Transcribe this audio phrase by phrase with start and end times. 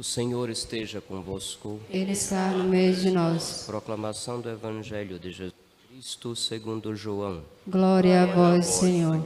[0.00, 1.78] O Senhor esteja convosco.
[1.90, 3.64] Ele está no meio de nós.
[3.66, 5.52] Proclamação do Evangelho de Jesus
[5.86, 7.42] Cristo segundo João.
[7.68, 9.22] Glória a vós, Senhor.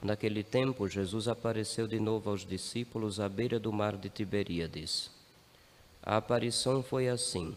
[0.00, 5.10] Naquele tempo, Jesus apareceu de novo aos discípulos à beira do mar de Tiberíades.
[6.00, 7.56] A aparição foi assim.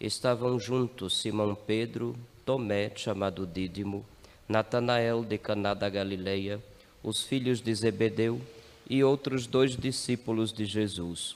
[0.00, 2.16] Estavam juntos Simão Pedro,
[2.46, 4.02] Tomé, chamado Dídimo,
[4.48, 6.58] Natanael de Caná da Galileia,
[7.02, 8.40] os filhos de Zebedeu
[8.88, 11.34] e outros dois discípulos de Jesus.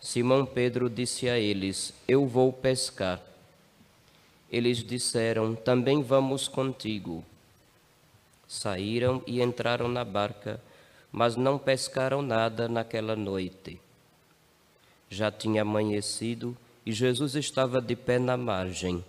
[0.00, 3.20] Simão Pedro disse a eles: Eu vou pescar.
[4.50, 7.24] Eles disseram: Também vamos contigo.
[8.46, 10.60] Saíram e entraram na barca,
[11.12, 13.80] mas não pescaram nada naquela noite.
[15.10, 19.04] Já tinha amanhecido e Jesus estava de pé na margem,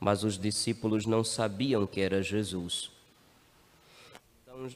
[0.00, 2.90] mas os discípulos não sabiam que era Jesus.
[4.42, 4.68] Então,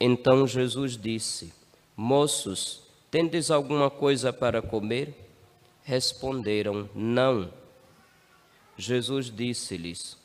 [0.00, 1.52] então Jesus disse:
[1.96, 5.14] Moços, tendes alguma coisa para comer?
[5.82, 7.52] Responderam: Não.
[8.76, 10.16] Jesus disse-lhes: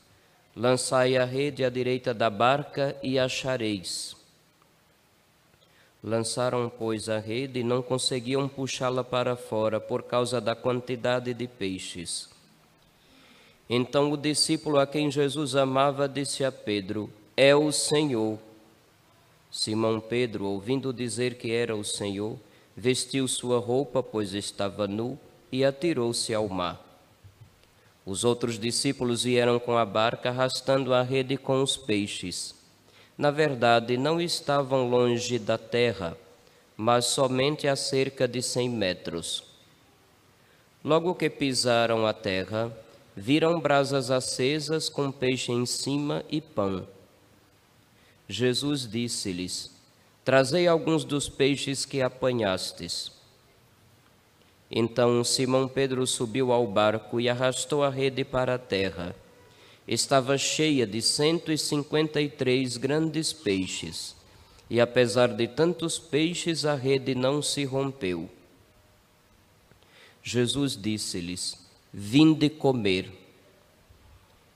[0.56, 4.16] Lançai a rede à direita da barca e achareis.
[6.02, 11.48] Lançaram, pois, a rede e não conseguiam puxá-la para fora por causa da quantidade de
[11.48, 12.30] peixes.
[13.68, 18.38] Então o discípulo a quem Jesus amava disse a Pedro: É o Senhor.
[19.50, 22.38] Simão Pedro, ouvindo dizer que era o Senhor,
[22.76, 25.18] vestiu sua roupa, pois estava nu,
[25.52, 26.82] e atirou-se ao mar.
[28.06, 32.54] Os outros discípulos vieram com a barca arrastando a rede com os peixes.
[33.18, 36.18] Na verdade, não estavam longe da terra,
[36.78, 39.44] mas somente a cerca de cem metros.
[40.84, 42.72] Logo que pisaram a terra,
[43.16, 46.86] viram brasas acesas com peixe em cima e pão.
[48.28, 49.75] Jesus disse-lhes:
[50.26, 53.12] Trazei alguns dos peixes que apanhastes.
[54.72, 59.16] Então Simão Pedro subiu ao barco e arrastou a rede para a terra.
[59.88, 64.16] Estava cheia de cento e cinquenta e três grandes peixes,
[64.68, 68.28] e apesar de tantos peixes, a rede não se rompeu.
[70.24, 71.56] Jesus disse-lhes:
[71.94, 73.12] Vinde comer.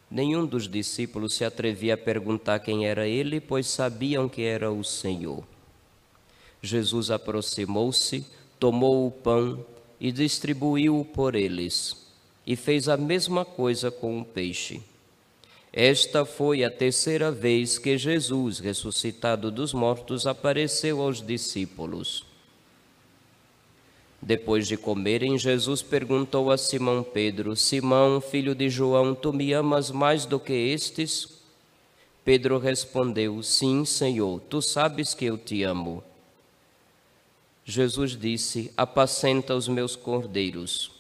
[0.10, 4.84] Nenhum dos discípulos se atrevia a perguntar quem era ele, pois sabiam que era o
[4.84, 5.44] Senhor.
[6.62, 8.26] Jesus aproximou-se,
[8.60, 9.66] tomou o pão,
[10.00, 11.96] e distribuiu-o por eles,
[12.48, 14.82] e fez a mesma coisa com o peixe.
[15.72, 22.26] Esta foi a terceira vez que Jesus, ressuscitado dos mortos, apareceu aos discípulos.
[24.22, 29.92] Depois de comerem, Jesus perguntou a Simão Pedro: Simão, filho de João, tu me amas
[29.92, 31.40] mais do que estes?
[32.26, 36.04] Pedro respondeu: Sim, Senhor, tu sabes que eu te amo.
[37.70, 40.92] Jesus disse: Apacenta os meus cordeiros.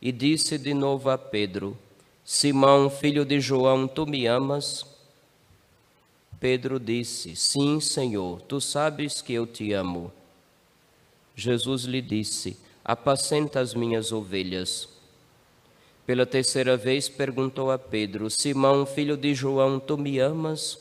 [0.00, 1.78] E disse de novo a Pedro:
[2.24, 4.84] Simão, filho de João, tu me amas?
[6.40, 10.12] Pedro disse: Sim, Senhor, tu sabes que eu te amo.
[11.36, 14.88] Jesus lhe disse: Apacenta as minhas ovelhas.
[16.04, 20.76] Pela terceira vez perguntou a Pedro: Simão, filho de João, tu me amas?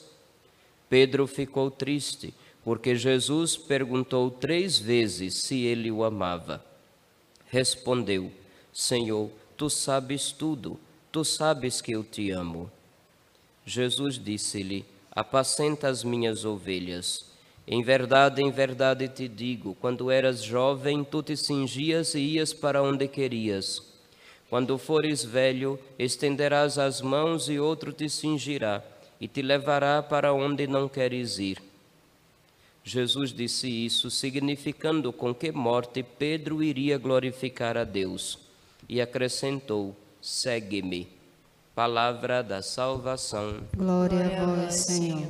[0.89, 2.33] Pedro ficou triste
[2.63, 6.63] porque Jesus perguntou três vezes se ele o amava.
[7.49, 8.31] Respondeu:
[8.71, 10.79] Senhor, tu sabes tudo,
[11.11, 12.71] tu sabes que eu te amo.
[13.65, 17.25] Jesus disse-lhe: Apacenta as minhas ovelhas.
[17.67, 22.81] Em verdade, em verdade te digo: quando eras jovem, tu te cingias e ias para
[22.81, 23.81] onde querias.
[24.49, 28.83] Quando fores velho, estenderás as mãos e outro te cingirá
[29.19, 31.70] e te levará para onde não queres ir.
[32.91, 38.37] Jesus disse isso, significando com que morte Pedro iria glorificar a Deus.
[38.89, 41.07] E acrescentou: Segue-me.
[41.73, 43.61] Palavra da salvação.
[43.77, 45.25] Glória a vós, Senhor.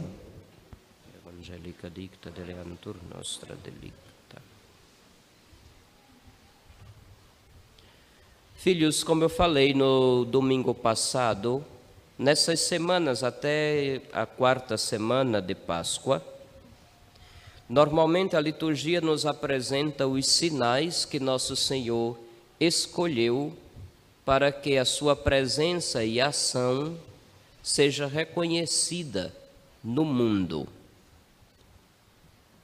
[1.23, 4.41] Evangelica dicta deleantur nostra delicta.
[8.55, 11.63] Filhos, como eu falei no domingo passado,
[12.17, 16.30] nessas semanas até a quarta semana de Páscoa,
[17.71, 22.19] Normalmente a liturgia nos apresenta os sinais que nosso Senhor
[22.59, 23.53] escolheu
[24.25, 26.97] para que a sua presença e ação
[27.63, 29.33] seja reconhecida
[29.81, 30.67] no mundo.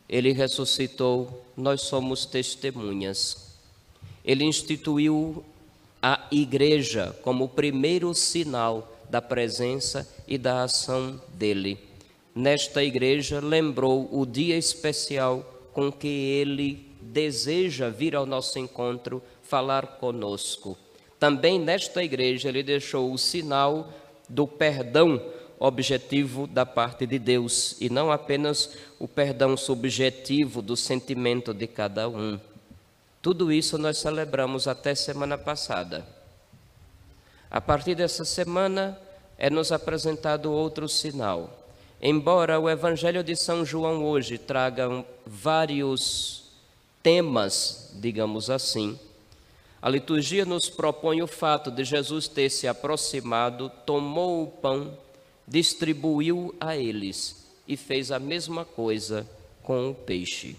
[0.10, 3.56] Ele ressuscitou, nós somos testemunhas.
[4.26, 5.42] Ele instituiu
[6.02, 11.87] a igreja como o primeiro sinal da presença e da ação dele
[12.38, 15.44] nesta igreja lembrou o dia especial
[15.74, 20.78] com que ele deseja vir ao nosso encontro falar conosco.
[21.20, 23.92] Também nesta igreja ele deixou o sinal
[24.30, 25.20] do perdão
[25.60, 32.08] objetivo da parte de Deus e não apenas o perdão subjetivo do sentimento de cada
[32.08, 32.40] um.
[33.20, 36.06] Tudo isso nós celebramos até semana passada.
[37.50, 39.00] A partir dessa semana
[39.40, 41.67] é nos apresentado outro sinal.
[42.02, 46.44] Embora o Evangelho de São João hoje traga vários
[47.02, 49.00] temas, digamos assim,
[49.82, 54.96] a liturgia nos propõe o fato de Jesus ter se aproximado, tomou o pão,
[55.48, 59.28] distribuiu a eles e fez a mesma coisa
[59.64, 60.56] com o peixe.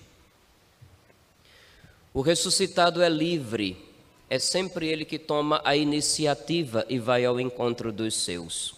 [2.13, 3.77] O ressuscitado é livre,
[4.29, 8.78] é sempre ele que toma a iniciativa e vai ao encontro dos seus.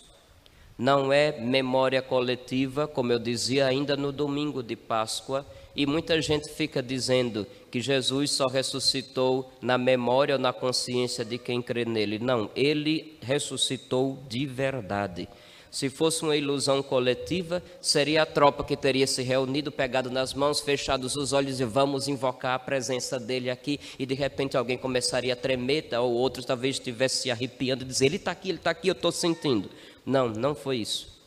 [0.81, 5.45] Não é memória coletiva, como eu dizia ainda no domingo de Páscoa,
[5.77, 11.37] e muita gente fica dizendo que Jesus só ressuscitou na memória ou na consciência de
[11.37, 12.19] quem crê nele.
[12.19, 15.29] Não, ele ressuscitou de verdade.
[15.71, 20.61] Se fosse uma ilusão coletiva, seria a tropa que teria se reunido, pegado nas mãos,
[20.61, 23.79] fechados os olhos e vamos invocar a presença dele aqui.
[23.97, 28.07] E de repente alguém começaria a tremer, ou outros talvez estivesse se arrepiando e dizer:
[28.07, 29.71] Ele está aqui, ele está aqui, eu estou sentindo.
[30.05, 31.21] Não, não foi isso.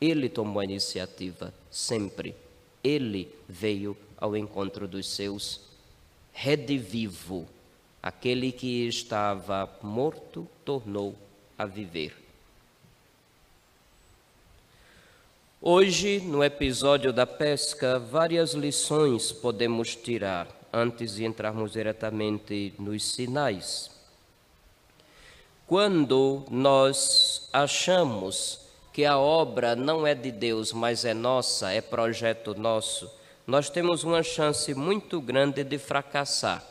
[0.00, 2.34] Ele tomou a iniciativa, sempre.
[2.82, 5.60] Ele veio ao encontro dos seus,
[6.32, 7.46] redivivo.
[8.02, 11.14] Aquele que estava morto tornou
[11.58, 12.16] a viver.
[15.60, 23.90] Hoje, no episódio da pesca, várias lições podemos tirar antes de entrarmos diretamente nos sinais.
[25.70, 28.58] Quando nós achamos
[28.92, 33.08] que a obra não é de Deus, mas é nossa, é projeto nosso,
[33.46, 36.66] nós temos uma chance muito grande de fracassar,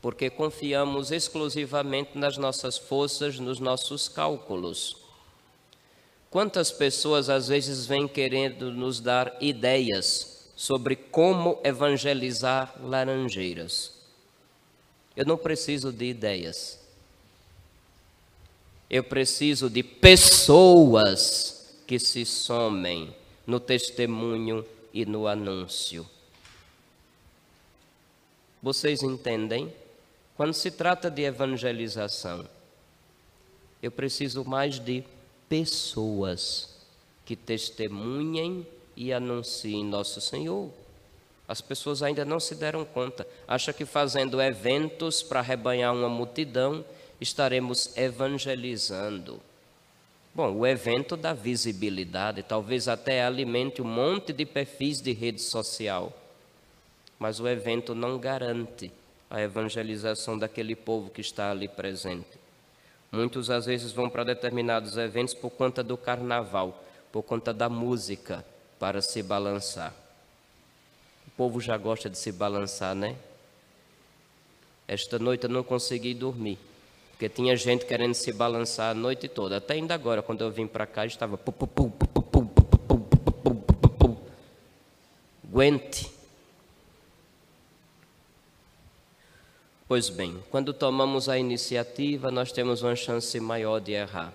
[0.00, 4.96] porque confiamos exclusivamente nas nossas forças, nos nossos cálculos.
[6.30, 13.92] Quantas pessoas às vezes vêm querendo nos dar ideias sobre como evangelizar laranjeiras?
[15.16, 16.79] Eu não preciso de ideias.
[18.90, 23.14] Eu preciso de pessoas que se somem
[23.46, 26.04] no testemunho e no anúncio.
[28.60, 29.72] Vocês entendem?
[30.36, 32.46] Quando se trata de evangelização,
[33.80, 35.04] eu preciso mais de
[35.48, 36.76] pessoas
[37.24, 38.66] que testemunhem
[38.96, 40.70] e anunciem nosso Senhor.
[41.46, 46.84] As pessoas ainda não se deram conta, acham que fazendo eventos para rebanhar uma multidão
[47.20, 49.40] estaremos evangelizando.
[50.34, 56.12] Bom, o evento dá visibilidade, talvez até alimente um monte de perfis de rede social,
[57.18, 58.92] mas o evento não garante
[59.28, 62.38] a evangelização daquele povo que está ali presente.
[63.12, 68.44] Muitos às vezes vão para determinados eventos por conta do carnaval, por conta da música,
[68.78, 69.92] para se balançar.
[71.26, 73.16] O povo já gosta de se balançar, né?
[74.86, 76.58] Esta noite eu não consegui dormir,
[77.20, 79.58] porque tinha gente querendo se balançar a noite toda.
[79.58, 81.38] Até ainda agora, quando eu vim para cá, estava.
[85.44, 86.10] Aguente.
[89.86, 94.32] Pois bem, quando tomamos a iniciativa, nós temos uma chance maior de errar.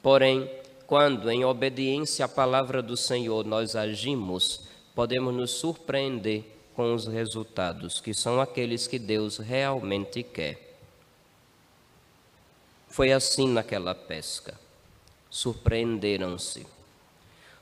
[0.00, 0.48] Porém,
[0.86, 6.44] quando, em obediência à palavra do Senhor, nós agimos, podemos nos surpreender
[6.76, 10.69] com os resultados, que são aqueles que Deus realmente quer.
[12.90, 14.58] Foi assim naquela pesca.
[15.30, 16.66] Surpreenderam-se.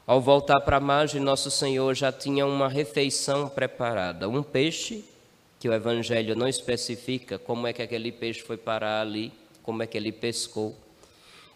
[0.06, 5.04] Ao voltar para a margem, nosso Senhor já tinha uma refeição preparada: um peixe
[5.60, 9.30] que o Evangelho não especifica como é que aquele peixe foi parar ali,
[9.62, 10.74] como é que ele pescou,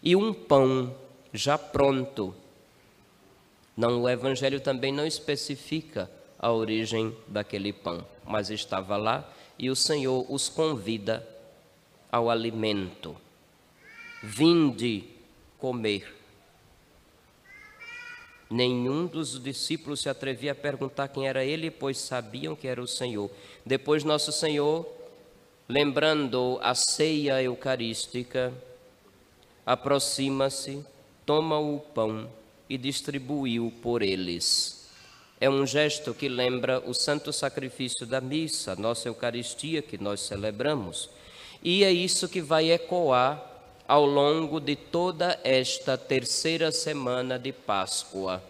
[0.02, 0.94] e um pão
[1.32, 2.34] já pronto.
[3.74, 9.26] Não, o Evangelho também não especifica a origem daquele pão, mas estava lá
[9.58, 11.26] e o Senhor os convida
[12.10, 13.16] ao alimento.
[14.22, 15.04] Vinde
[15.58, 16.14] comer.
[18.48, 22.86] Nenhum dos discípulos se atrevia a perguntar quem era ele, pois sabiam que era o
[22.86, 23.30] Senhor.
[23.64, 24.86] Depois, nosso Senhor,
[25.68, 28.52] lembrando a ceia eucarística,
[29.64, 30.84] aproxima-se,
[31.24, 32.30] toma o pão
[32.68, 34.88] e distribuiu por eles.
[35.40, 41.10] É um gesto que lembra o santo sacrifício da missa, nossa Eucaristia que nós celebramos.
[41.62, 43.51] E é isso que vai ecoar
[43.86, 48.42] ao longo de toda esta terceira semana de Páscoa.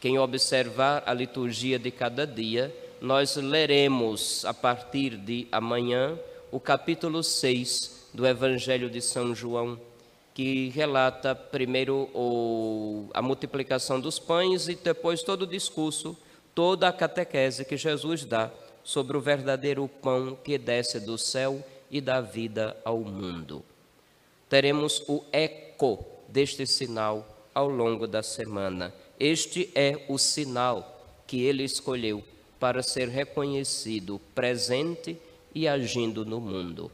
[0.00, 6.18] Quem observar a liturgia de cada dia nós leremos a partir de amanhã
[6.50, 9.78] o capítulo 6 do Evangelho de São João,
[10.32, 16.16] que relata primeiro o, a multiplicação dos pães e depois todo o discurso,
[16.54, 18.50] toda a catequese que Jesus dá
[18.82, 23.64] sobre o verdadeiro pão que desce do céu e dá vida ao mundo.
[24.48, 28.94] Teremos o eco deste sinal ao longo da semana.
[29.18, 32.22] Este é o sinal que ele escolheu
[32.60, 35.16] para ser reconhecido presente
[35.54, 36.90] e agindo no mundo.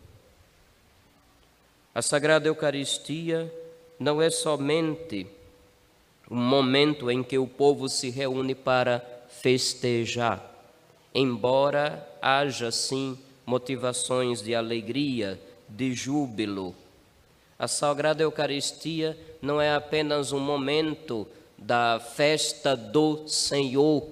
[1.94, 3.52] A Sagrada Eucaristia
[3.98, 5.26] não é somente
[6.30, 10.42] um momento em que o povo se reúne para festejar,
[11.14, 16.74] embora haja sim motivações de alegria, de júbilo.
[17.58, 24.08] A Sagrada Eucaristia não é apenas um momento da festa do Senhor,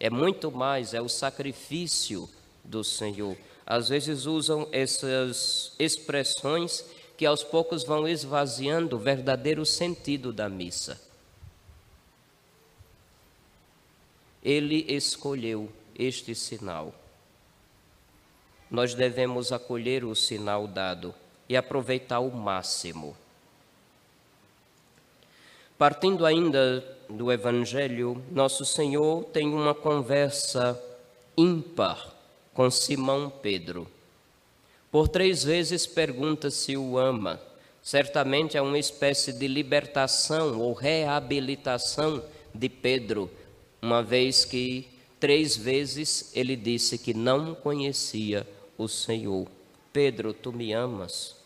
[0.00, 2.28] é muito mais, é o sacrifício
[2.64, 3.36] do Senhor.
[3.66, 6.84] Às vezes usam essas expressões
[7.16, 11.00] que aos poucos vão esvaziando o verdadeiro sentido da missa.
[14.42, 16.94] Ele escolheu este sinal.
[18.70, 21.14] Nós devemos acolher o sinal dado
[21.48, 23.16] e aproveitar o máximo.
[25.78, 30.80] Partindo ainda do Evangelho, Nosso Senhor tem uma conversa
[31.36, 32.12] ímpar
[32.52, 33.86] com Simão Pedro.
[34.90, 37.40] Por três vezes pergunta se o ama.
[37.80, 43.30] Certamente é uma espécie de libertação ou reabilitação de Pedro,
[43.80, 44.88] uma vez que
[45.20, 49.46] três vezes ele disse que não conhecia o Senhor.
[49.92, 51.37] Pedro, tu me amas?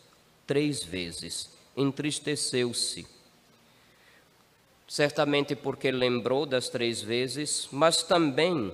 [0.45, 1.49] Três vezes.
[1.75, 3.07] Entristeceu-se
[4.93, 8.71] certamente porque lembrou das três vezes, mas também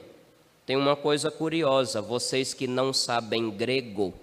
[0.65, 4.13] tem uma coisa curiosa: vocês que não sabem grego,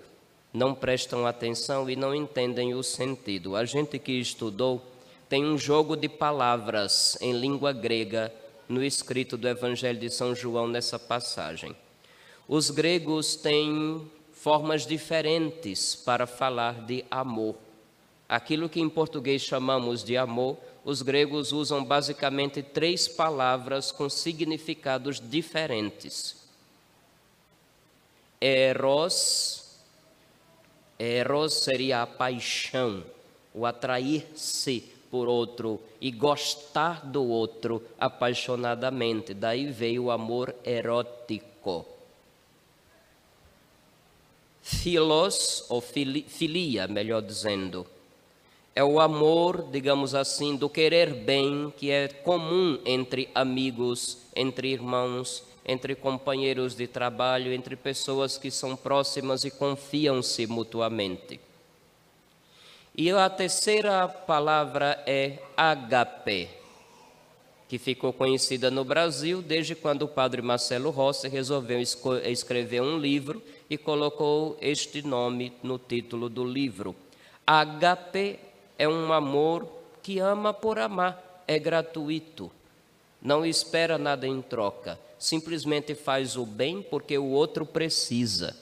[0.52, 3.56] não prestam atenção e não entendem o sentido.
[3.56, 4.84] A gente que estudou
[5.26, 8.30] tem um jogo de palavras em língua grega
[8.68, 11.74] no escrito do Evangelho de São João nessa passagem.
[12.46, 14.06] Os gregos têm
[14.46, 17.56] formas diferentes para falar de amor.
[18.28, 25.18] Aquilo que em português chamamos de amor, os gregos usam basicamente três palavras com significados
[25.18, 26.36] diferentes.
[28.40, 29.80] Eros,
[30.96, 33.02] eros seria a paixão,
[33.52, 39.34] o atrair-se por outro e gostar do outro apaixonadamente.
[39.34, 41.55] Daí veio o amor erótico.
[44.68, 47.86] Filos, ou filia, melhor dizendo,
[48.74, 55.44] é o amor, digamos assim, do querer bem que é comum entre amigos, entre irmãos,
[55.64, 61.38] entre companheiros de trabalho, entre pessoas que são próximas e confiam-se mutuamente.
[62.92, 66.48] E a terceira palavra é agape,
[67.68, 73.40] que ficou conhecida no Brasil desde quando o padre Marcelo Rossi resolveu escrever um livro
[73.68, 76.94] e colocou este nome no título do livro.
[77.46, 78.38] Agape
[78.78, 79.68] é um amor
[80.02, 82.50] que ama por amar, é gratuito,
[83.20, 88.56] não espera nada em troca, simplesmente faz o bem porque o outro precisa.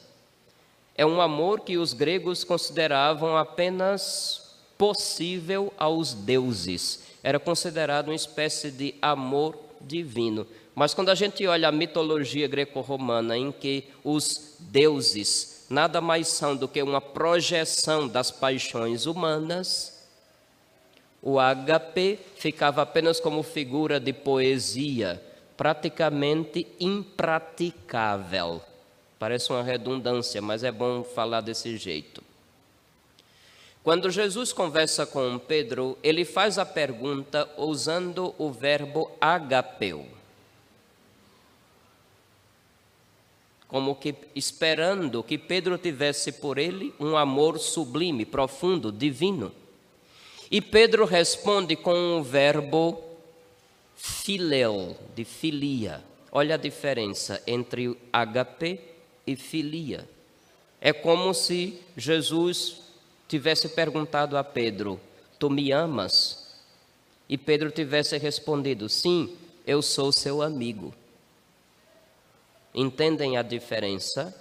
[0.96, 8.70] É um amor que os gregos consideravam apenas possível aos deuses, era considerado uma espécie
[8.70, 10.46] de amor divino.
[10.74, 16.56] Mas quando a gente olha a mitologia greco-romana, em que os deuses nada mais são
[16.56, 20.06] do que uma projeção das paixões humanas,
[21.22, 25.22] o HP ficava apenas como figura de poesia,
[25.56, 28.62] praticamente impraticável.
[29.18, 32.22] Parece uma redundância, mas é bom falar desse jeito.
[33.82, 40.06] Quando Jesus conversa com Pedro, ele faz a pergunta usando o verbo agapeu.
[43.74, 49.50] Como que esperando que Pedro tivesse por ele um amor sublime, profundo, divino.
[50.48, 53.02] E Pedro responde com o verbo
[53.96, 56.04] filéu, de filia.
[56.30, 58.78] Olha a diferença entre HP
[59.26, 60.08] e filia.
[60.80, 62.80] É como se Jesus
[63.26, 65.00] tivesse perguntado a Pedro:
[65.36, 66.54] Tu me amas?
[67.28, 70.94] E Pedro tivesse respondido: Sim, eu sou seu amigo.
[72.74, 74.34] Entendem a diferença?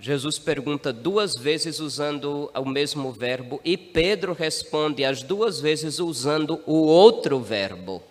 [0.00, 6.60] Jesus pergunta duas vezes usando o mesmo verbo e Pedro responde as duas vezes usando
[6.66, 8.02] o outro verbo.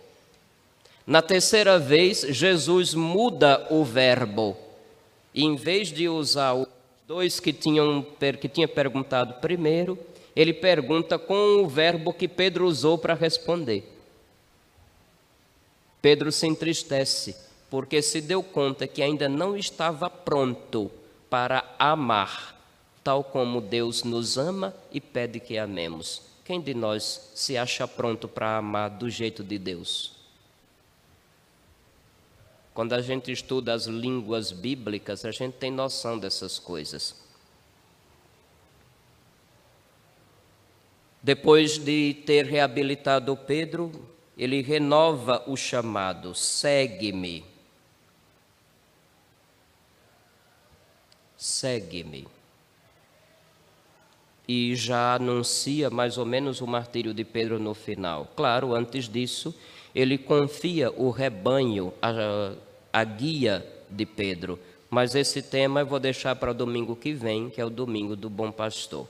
[1.06, 4.58] Na terceira vez, Jesus muda o verbo.
[5.34, 6.68] E em vez de usar os
[7.08, 8.06] dois que tinham
[8.42, 9.98] que tinha perguntado primeiro,
[10.36, 13.90] ele pergunta com o verbo que Pedro usou para responder.
[16.02, 17.36] Pedro se entristece,
[17.70, 20.92] porque se deu conta que ainda não estava pronto
[21.30, 22.56] para amar,
[23.04, 26.22] tal como Deus nos ama e pede que amemos.
[26.46, 30.14] Quem de nós se acha pronto para amar do jeito de Deus?
[32.74, 37.16] Quando a gente estuda as línguas bíblicas, a gente tem noção dessas coisas.
[41.22, 43.92] Depois de ter reabilitado Pedro,
[44.38, 47.44] ele renova o chamado: segue-me.
[51.38, 52.28] Segue-me.
[54.48, 58.28] E já anuncia mais ou menos o martírio de Pedro no final.
[58.36, 59.54] Claro, antes disso,
[59.94, 62.54] ele confia o rebanho, a,
[62.92, 64.60] a guia de Pedro.
[64.90, 68.16] Mas esse tema eu vou deixar para o domingo que vem, que é o domingo
[68.16, 69.08] do Bom Pastor.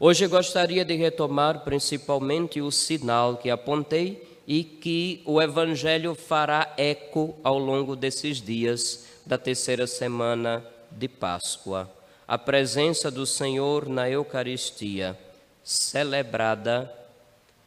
[0.00, 7.36] Hoje gostaria de retomar principalmente o sinal que apontei e que o Evangelho fará eco
[7.42, 11.88] ao longo desses dias da terceira semana de Páscoa.
[12.26, 15.16] A presença do Senhor na Eucaristia,
[15.62, 16.92] celebrada,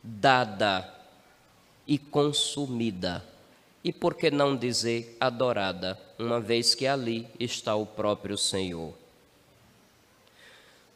[0.04, 0.92] dada
[1.88, 3.24] e consumida
[3.84, 8.94] e por que não dizer adorada, uma vez que ali está o próprio Senhor?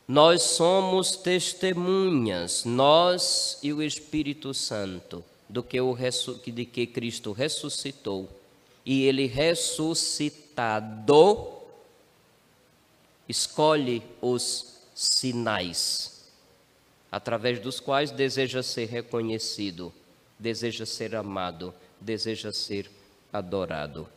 [0.08, 5.96] Nós somos testemunhas, nós e o Espírito Santo, do que, o,
[6.46, 8.30] de que Cristo ressuscitou.
[8.86, 9.26] E ele
[10.56, 11.54] ressuscitado
[13.28, 16.30] escolhe os sinais,
[17.12, 19.92] através dos quais deseja ser reconhecido,
[20.40, 22.90] deseja ser amado deseja ser
[23.34, 24.08] adorado.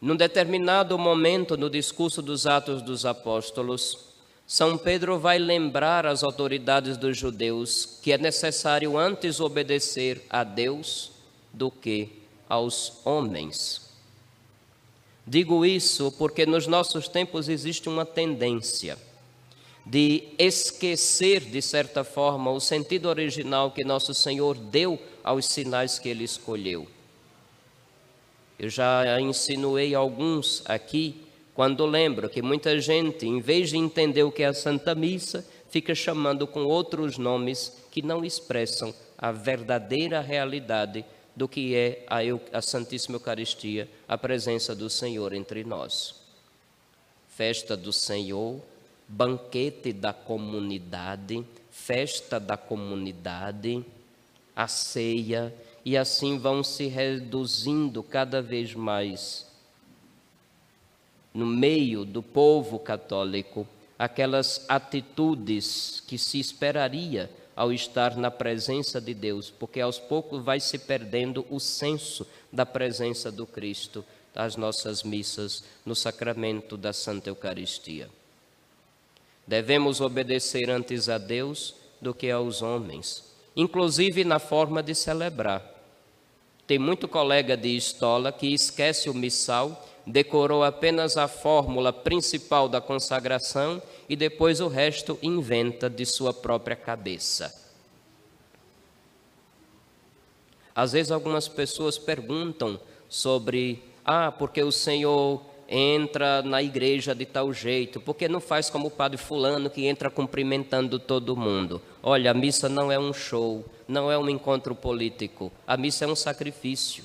[0.00, 4.06] Num determinado momento no discurso dos Atos dos Apóstolos,
[4.46, 11.10] São Pedro vai lembrar às autoridades dos judeus que é necessário antes obedecer a Deus
[11.52, 13.87] do que aos homens.
[15.30, 18.96] Digo isso porque nos nossos tempos existe uma tendência
[19.84, 26.08] de esquecer, de certa forma, o sentido original que nosso Senhor deu aos sinais que
[26.08, 26.88] ele escolheu.
[28.58, 31.20] Eu já insinuei alguns aqui,
[31.54, 35.46] quando lembro que muita gente, em vez de entender o que é a Santa Missa,
[35.68, 41.04] fica chamando com outros nomes que não expressam a verdadeira realidade
[41.38, 42.18] do que é a,
[42.52, 46.16] a Santíssima Eucaristia, a presença do Senhor entre nós.
[47.28, 48.60] Festa do Senhor,
[49.06, 53.84] banquete da comunidade, festa da comunidade,
[54.54, 59.46] a ceia, e assim vão se reduzindo cada vez mais
[61.32, 63.64] no meio do povo católico
[63.96, 70.60] aquelas atitudes que se esperaria ao estar na presença de Deus, porque aos poucos vai
[70.60, 77.30] se perdendo o senso da presença do Cristo das nossas missas no sacramento da Santa
[77.30, 78.08] Eucaristia.
[79.44, 83.24] Devemos obedecer antes a Deus do que aos homens,
[83.56, 85.60] inclusive na forma de celebrar.
[86.64, 92.80] Tem muito colega de estola que esquece o missal, decorou apenas a fórmula principal da
[92.80, 97.54] consagração e depois o resto inventa de sua própria cabeça.
[100.74, 107.52] Às vezes algumas pessoas perguntam sobre, ah, porque o Senhor entra na igreja de tal
[107.52, 111.82] jeito, porque não faz como o padre fulano que entra cumprimentando todo mundo.
[112.02, 116.08] Olha, a missa não é um show, não é um encontro político, a missa é
[116.08, 117.04] um sacrifício.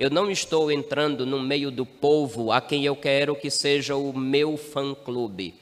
[0.00, 4.16] Eu não estou entrando no meio do povo a quem eu quero que seja o
[4.16, 5.54] meu fã-clube.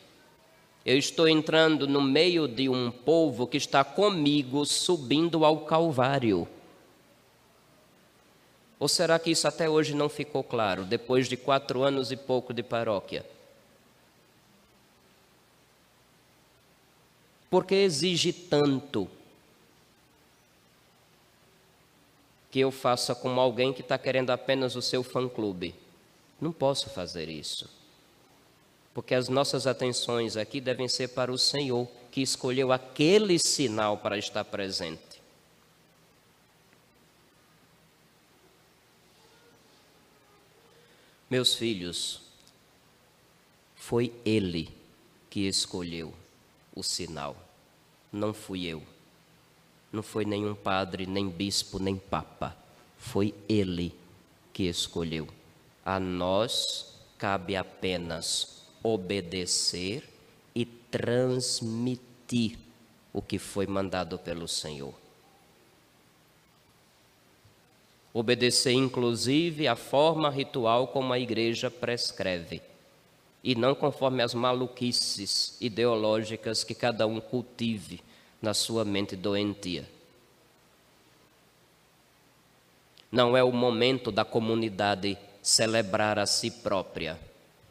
[0.86, 6.46] Eu estou entrando no meio de um povo que está comigo subindo ao Calvário.
[8.78, 12.54] Ou será que isso até hoje não ficou claro, depois de quatro anos e pouco
[12.54, 13.26] de paróquia?
[17.50, 19.10] Por que exige tanto
[22.50, 25.74] que eu faça como alguém que está querendo apenas o seu fã-clube?
[26.40, 27.68] Não posso fazer isso.
[28.94, 34.18] Porque as nossas atenções aqui devem ser para o Senhor, que escolheu aquele sinal para
[34.18, 35.20] estar presente.
[41.30, 42.22] Meus filhos,
[43.76, 44.70] foi Ele
[45.28, 46.14] que escolheu
[46.74, 47.36] o sinal,
[48.10, 48.82] não fui eu.
[49.92, 52.56] Não foi nenhum padre, nem bispo, nem papa.
[52.98, 53.94] Foi ele
[54.52, 55.26] que escolheu.
[55.84, 60.08] A nós cabe apenas obedecer
[60.54, 62.58] e transmitir
[63.12, 64.94] o que foi mandado pelo Senhor.
[68.12, 72.60] Obedecer, inclusive, a forma ritual como a igreja prescreve,
[73.42, 78.02] e não conforme as maluquices ideológicas que cada um cultive
[78.40, 79.88] na sua mente doentia.
[83.10, 87.18] Não é o momento da comunidade celebrar a si própria,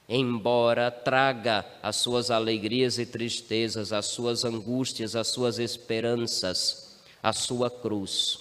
[0.10, 7.70] embora traga as suas alegrias e tristezas, as suas angústias, as suas esperanças, a sua
[7.70, 8.40] cruz,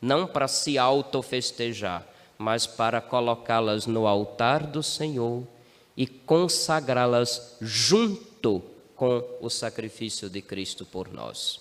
[0.00, 5.44] não para se autofestejar, mas para colocá-las no altar do Senhor
[5.96, 8.62] e consagrá-las junto
[8.96, 11.60] com o sacrifício de Cristo por nós.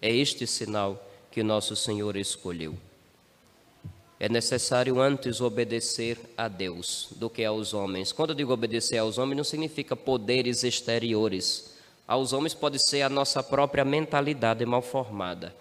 [0.00, 2.76] É este sinal que nosso Senhor escolheu.
[4.20, 8.12] É necessário antes obedecer a Deus do que aos homens.
[8.12, 11.74] Quando eu digo obedecer aos homens, não significa poderes exteriores.
[12.06, 15.54] Aos homens pode ser a nossa própria mentalidade mal formada.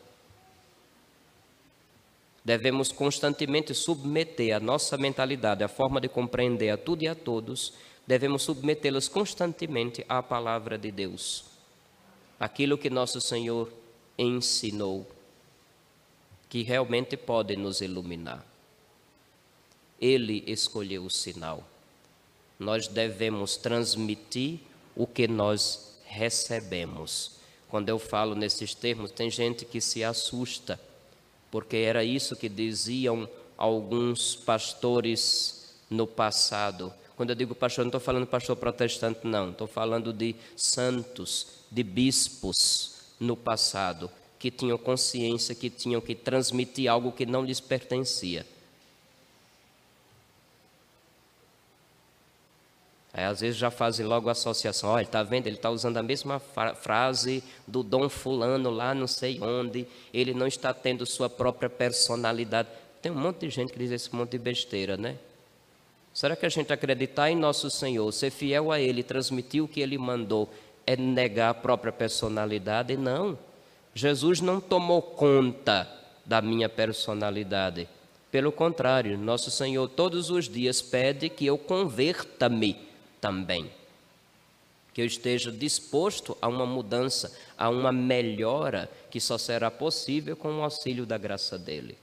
[2.43, 7.73] Devemos constantemente submeter a nossa mentalidade, a forma de compreender a tudo e a todos,
[8.05, 11.45] devemos submetê-las constantemente à palavra de Deus.
[12.39, 13.71] Aquilo que nosso Senhor
[14.17, 15.07] ensinou
[16.49, 18.45] que realmente pode nos iluminar.
[19.99, 21.63] Ele escolheu o sinal.
[22.59, 24.59] Nós devemos transmitir
[24.95, 27.39] o que nós recebemos.
[27.67, 30.79] Quando eu falo nesses termos, tem gente que se assusta,
[31.53, 36.91] porque era isso que diziam alguns pastores no passado.
[37.15, 39.51] Quando eu digo pastor, não estou falando pastor protestante, não.
[39.51, 46.89] Estou falando de santos, de bispos no passado que tinham consciência que tinham que transmitir
[46.89, 48.47] algo que não lhes pertencia.
[53.13, 57.43] Às vezes já fazem logo associação, olha, está vendo, ele está usando a mesma frase
[57.67, 62.69] do Dom Fulano lá não sei onde, ele não está tendo sua própria personalidade.
[63.03, 65.17] Tem um monte de gente que diz esse monte de besteira, né?
[66.11, 69.81] Será que a gente acreditar em nosso Senhor, ser fiel a Ele, transmitir o que
[69.81, 70.49] Ele mandou,
[70.85, 72.97] é negar a própria personalidade?
[72.97, 73.37] Não.
[73.93, 75.87] Jesus não tomou conta
[76.25, 77.87] da minha personalidade.
[78.31, 82.92] Pelo contrário, nosso Senhor todos os dias pede que eu converta-me
[83.23, 83.71] também.
[84.93, 90.59] Que eu esteja disposto a uma mudança, a uma melhora que só será possível com
[90.59, 91.97] o auxílio da graça dele.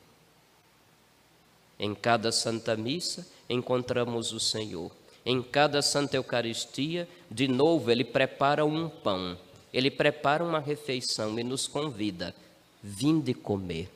[1.78, 4.90] Em cada Santa Missa encontramos o Senhor.
[5.26, 9.36] Em cada Santa Eucaristia, de novo, ele prepara um pão
[9.72, 12.34] ele prepara uma refeição e nos convida:
[12.82, 13.88] vinde comer.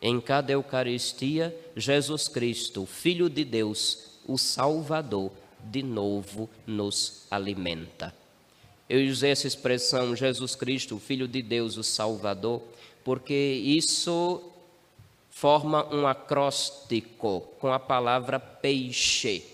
[0.00, 5.30] Em cada Eucaristia, Jesus Cristo, Filho de Deus, o Salvador,
[5.64, 8.14] de novo nos alimenta.
[8.88, 12.62] Eu usei essa expressão, Jesus Cristo, Filho de Deus, o Salvador,
[13.02, 14.42] porque isso
[15.30, 19.44] forma um acróstico com a palavra peixe.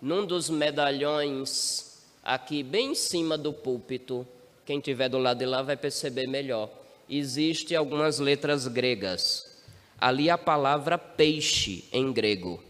[0.00, 4.26] Num dos medalhões aqui bem em cima do púlpito,
[4.64, 6.70] quem tiver do lado de lá vai perceber melhor.
[7.08, 9.62] Existem algumas letras gregas.
[9.98, 12.62] Ali a palavra peixe em grego.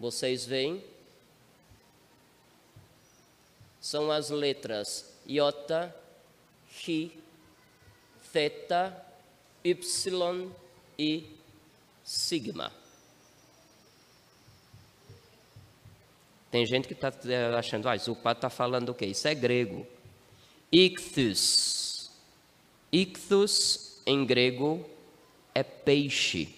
[0.00, 0.82] Vocês veem?
[3.78, 5.94] São as letras iota,
[6.70, 7.12] chi,
[8.32, 8.96] theta,
[9.62, 9.76] y
[10.98, 11.26] e
[12.02, 12.72] sigma.
[16.50, 19.06] Tem gente que está eh, achando, ah, o padre está falando o quê?
[19.06, 19.86] Isso é grego.
[20.72, 22.10] Ichthus.
[22.90, 24.88] Ichthus, em grego,
[25.54, 26.54] é peixe.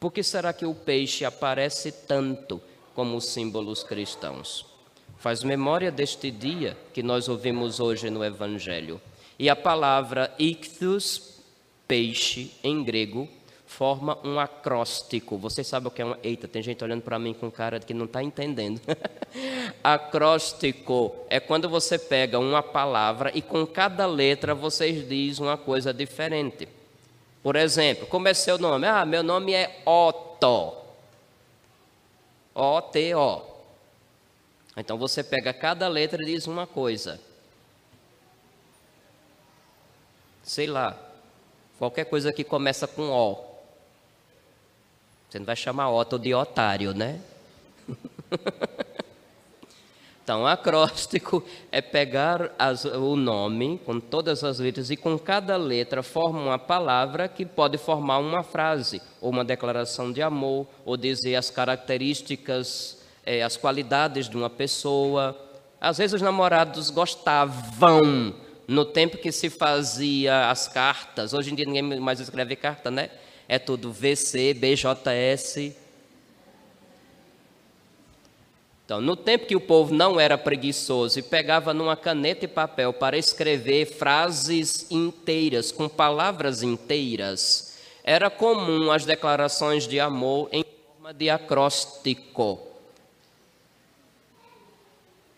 [0.00, 2.60] Por que será que o peixe aparece tanto
[2.94, 4.66] como os símbolos cristãos?
[5.18, 9.00] Faz memória deste dia que nós ouvimos hoje no Evangelho.
[9.38, 11.40] E a palavra ichthus,
[11.86, 13.28] peixe, em grego,
[13.66, 15.38] forma um acróstico.
[15.38, 16.16] Você sabe o que é um.
[16.22, 18.80] Eita, tem gente olhando para mim com cara de que não está entendendo.
[19.84, 25.94] acróstico é quando você pega uma palavra e com cada letra você diz uma coisa
[25.94, 26.66] diferente.
[27.42, 28.86] Por exemplo, como é seu nome?
[28.86, 30.79] Ah, meu nome é Otto.
[32.54, 33.42] O-T-O.
[34.76, 37.20] Então você pega cada letra e diz uma coisa.
[40.42, 40.98] Sei lá.
[41.78, 43.50] Qualquer coisa que começa com O.
[45.28, 47.20] Você não vai chamar Otto de otário, né?
[50.30, 56.04] Então, acróstico é pegar as, o nome com todas as letras e com cada letra
[56.04, 61.34] forma uma palavra que pode formar uma frase, ou uma declaração de amor, ou dizer
[61.34, 65.36] as características, eh, as qualidades de uma pessoa.
[65.80, 68.32] Às vezes os namorados gostavam
[68.68, 71.34] no tempo que se fazia as cartas.
[71.34, 73.10] Hoje em dia ninguém mais escreve carta, né?
[73.48, 75.74] É tudo VC, BJS,
[78.90, 82.92] Então, no tempo que o povo não era preguiçoso e pegava numa caneta e papel
[82.92, 91.14] para escrever frases inteiras, com palavras inteiras, era comum as declarações de amor em forma
[91.14, 92.58] de acróstico.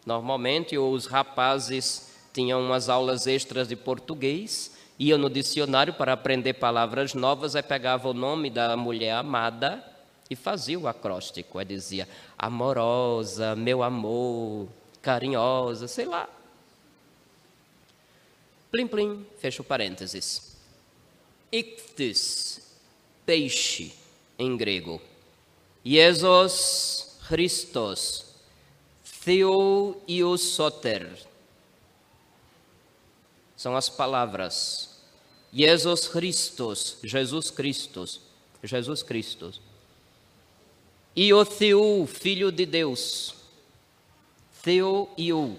[0.06, 7.12] Normalmente, os rapazes tinham umas aulas extras de português, iam no dicionário para aprender palavras
[7.12, 9.91] novas, aí pegava o nome da mulher amada
[10.32, 11.58] e fazia o acróstico.
[11.58, 14.68] Aí dizia amorosa, meu amor,
[15.00, 16.28] carinhosa, sei lá.
[18.70, 20.56] Plim, plim, fecha o parênteses.
[21.50, 22.74] Ictis,
[23.26, 23.92] peixe,
[24.38, 25.00] em grego.
[25.84, 28.24] Jesus Christos,
[29.24, 30.00] Theo
[30.38, 31.12] Soter.
[33.54, 34.88] São as palavras.
[35.52, 38.20] Jesus Christos, Jesus Christos,
[38.64, 39.60] Jesus Christos.
[41.14, 43.34] E o Theo, filho de Deus.
[44.62, 45.56] Theo o,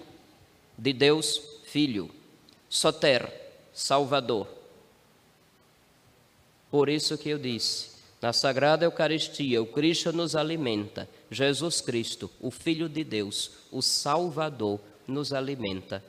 [0.78, 2.10] de Deus, filho.
[2.70, 3.32] Soter,
[3.74, 4.48] Salvador.
[6.72, 11.08] Por isso que eu disse, na Sagrada Eucaristia, o Cristo nos alimenta.
[11.30, 16.04] Jesus Cristo, o Filho de Deus, o Salvador, nos alimenta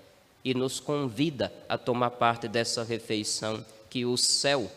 [0.45, 4.71] e nos convida a tomar parte dessa refeição que o céu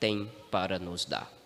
[0.00, 1.39] tem para nos dar.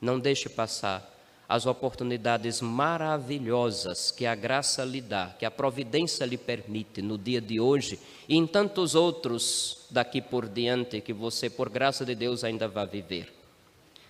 [0.00, 1.14] Não deixe passar
[1.48, 7.40] as oportunidades maravilhosas que a graça lhe dá, que a providência lhe permite no dia
[7.40, 12.42] de hoje e em tantos outros daqui por diante que você, por graça de Deus,
[12.42, 13.32] ainda vai viver.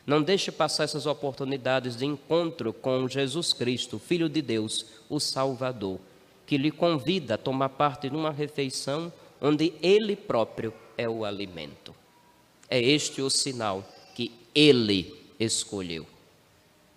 [0.07, 5.99] Não deixe passar essas oportunidades de encontro com Jesus Cristo, Filho de Deus, o Salvador,
[6.46, 11.94] que lhe convida a tomar parte numa refeição onde Ele próprio é o alimento.
[12.70, 16.07] É este o sinal que Ele escolheu.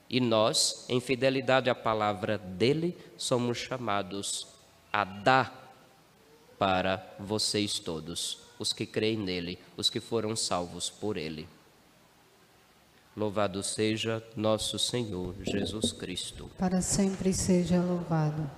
[0.10, 4.48] E nós, em fidelidade à palavra dele, somos chamados
[4.92, 5.60] a dar
[6.58, 11.48] para vocês todos, os que creem nele, os que foram salvos por ele.
[13.16, 16.50] Louvado seja nosso Senhor Jesus Cristo.
[16.58, 18.50] Para sempre seja louvado.